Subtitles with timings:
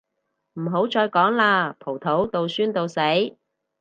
[0.55, 2.99] 唔好再講喇，葡萄到酸到死